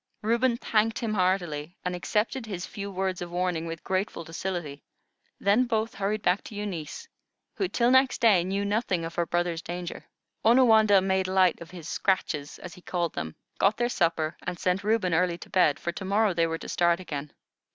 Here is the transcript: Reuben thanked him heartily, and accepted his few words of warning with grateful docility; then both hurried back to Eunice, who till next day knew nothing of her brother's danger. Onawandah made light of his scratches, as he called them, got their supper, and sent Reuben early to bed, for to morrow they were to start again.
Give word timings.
Reuben 0.23 0.57
thanked 0.57 0.97
him 0.97 1.13
heartily, 1.13 1.77
and 1.85 1.95
accepted 1.95 2.47
his 2.47 2.65
few 2.65 2.89
words 2.89 3.21
of 3.21 3.29
warning 3.29 3.67
with 3.67 3.83
grateful 3.83 4.23
docility; 4.23 4.81
then 5.39 5.65
both 5.65 5.93
hurried 5.93 6.23
back 6.23 6.43
to 6.45 6.55
Eunice, 6.55 7.07
who 7.53 7.67
till 7.67 7.91
next 7.91 8.19
day 8.19 8.43
knew 8.43 8.65
nothing 8.65 9.05
of 9.05 9.13
her 9.13 9.27
brother's 9.27 9.61
danger. 9.61 10.03
Onawandah 10.43 11.01
made 11.03 11.27
light 11.27 11.61
of 11.61 11.69
his 11.69 11.87
scratches, 11.87 12.57
as 12.57 12.73
he 12.73 12.81
called 12.81 13.13
them, 13.13 13.35
got 13.59 13.77
their 13.77 13.89
supper, 13.89 14.35
and 14.41 14.57
sent 14.57 14.83
Reuben 14.83 15.13
early 15.13 15.37
to 15.37 15.51
bed, 15.51 15.77
for 15.79 15.91
to 15.91 16.03
morrow 16.05 16.33
they 16.33 16.47
were 16.47 16.57
to 16.57 16.67
start 16.67 16.99
again. 16.99 17.31